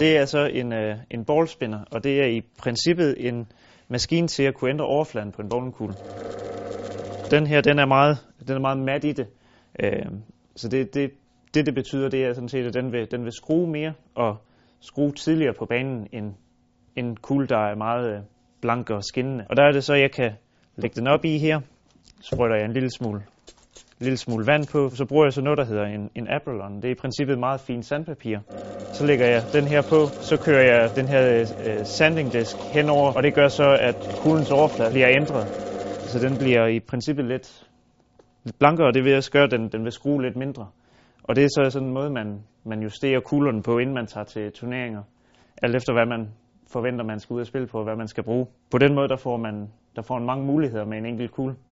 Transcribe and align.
Det 0.00 0.16
er 0.16 0.24
så 0.24 0.50
en, 0.52 0.72
øh, 0.72 0.96
en 1.10 1.24
ballspinner, 1.24 1.80
og 1.90 2.04
det 2.04 2.20
er 2.20 2.26
i 2.26 2.40
princippet 2.58 3.28
en 3.28 3.46
maskine 3.88 4.28
til 4.28 4.42
at 4.42 4.54
kunne 4.54 4.70
ændre 4.70 4.84
overfladen 4.84 5.32
på 5.32 5.42
en 5.42 5.48
bowlingkugle. 5.48 5.94
Den 7.30 7.46
her, 7.46 7.60
den 7.60 7.78
er 7.78 7.86
meget, 7.86 8.18
den 8.48 8.56
er 8.56 8.60
meget 8.60 8.78
mat 8.78 9.04
i 9.04 9.12
det. 9.12 9.26
Øh, 9.82 10.06
så 10.56 10.68
det, 10.68 10.94
det, 10.94 11.10
det, 11.54 11.66
det 11.66 11.74
betyder, 11.74 12.08
det 12.08 12.24
er 12.24 12.32
sådan 12.32 12.48
set, 12.48 12.66
at 12.66 12.74
den 12.74 12.92
vil, 12.92 13.10
den 13.10 13.24
vil 13.24 13.32
skrue 13.32 13.66
mere 13.70 13.92
og 14.14 14.36
skrue 14.80 15.12
tidligere 15.12 15.54
på 15.58 15.66
banen 15.66 16.06
end 16.12 16.34
en 16.96 17.16
kugle, 17.16 17.46
der 17.46 17.58
er 17.58 17.74
meget 17.74 18.14
øh, 18.14 18.20
blank 18.60 18.90
og 18.90 19.04
skinnende. 19.04 19.44
Og 19.50 19.56
der 19.56 19.62
er 19.62 19.72
det 19.72 19.84
så, 19.84 19.94
jeg 19.94 20.10
kan 20.10 20.32
lægge 20.76 21.00
den 21.00 21.08
op 21.08 21.24
i 21.24 21.38
her. 21.38 21.60
Sprøjter 22.20 22.56
jeg 22.56 22.64
en 22.64 22.72
lille 22.72 22.90
smule, 22.98 23.22
lille 23.98 24.16
smule 24.16 24.46
vand 24.46 24.66
på. 24.72 24.90
Så 24.90 25.04
bruger 25.04 25.24
jeg 25.24 25.32
så 25.32 25.42
noget, 25.42 25.58
der 25.58 25.64
hedder 25.64 25.84
en, 25.84 26.10
en 26.14 26.28
Abralon. 26.28 26.76
Det 26.76 26.84
er 26.84 26.90
i 26.90 27.00
princippet 27.00 27.38
meget 27.38 27.60
fint 27.60 27.84
sandpapir. 27.84 28.38
Så 28.92 29.06
lægger 29.06 29.26
jeg 29.26 29.52
den 29.52 29.66
her 29.66 29.82
på. 29.82 30.10
Så 30.20 30.36
kører 30.36 30.62
jeg 30.62 30.96
den 30.96 31.08
her 31.08 31.46
øh, 31.64 31.84
sanding 31.84 32.32
disk 32.32 32.56
henover, 32.72 33.12
og 33.12 33.22
det 33.22 33.34
gør 33.34 33.48
så, 33.48 33.78
at 33.80 34.08
kuglens 34.16 34.50
overflade 34.50 34.90
bliver 34.90 35.08
ændret. 35.20 35.48
Så 36.06 36.18
den 36.18 36.38
bliver 36.38 36.66
i 36.66 36.80
princippet 36.80 37.24
lidt, 37.24 37.68
lidt 38.44 38.58
blankere, 38.58 38.92
det 38.92 39.04
vil 39.04 39.16
også 39.16 39.30
gøre, 39.30 39.44
at 39.44 39.50
den, 39.50 39.68
den 39.68 39.84
vil 39.84 39.92
skrue 39.92 40.22
lidt 40.22 40.36
mindre. 40.36 40.66
Og 41.22 41.36
det 41.36 41.44
er 41.44 41.48
så 41.48 41.70
sådan 41.70 41.88
en 41.88 41.94
måde, 41.94 42.10
man, 42.10 42.40
man 42.64 42.82
justerer 42.82 43.20
kuglerne 43.20 43.62
på, 43.62 43.78
inden 43.78 43.94
man 43.94 44.06
tager 44.06 44.24
til 44.24 44.52
turneringer. 44.52 45.02
Alt 45.62 45.76
efter 45.76 45.92
hvad 45.92 46.06
man 46.06 46.28
forventer, 46.72 47.04
man 47.04 47.20
skal 47.20 47.34
ud 47.34 47.40
og 47.40 47.46
spille 47.46 47.66
på, 47.66 47.84
hvad 47.84 47.96
man 47.96 48.08
skal 48.08 48.24
bruge. 48.24 48.46
På 48.70 48.78
den 48.78 48.94
måde, 48.94 49.08
der 49.08 49.16
får 49.16 49.36
man, 49.36 49.68
der 49.96 50.02
får 50.02 50.18
man 50.18 50.26
mange 50.26 50.46
muligheder 50.46 50.84
med 50.84 50.98
en 50.98 51.06
enkelt 51.06 51.30
kugle. 51.30 51.54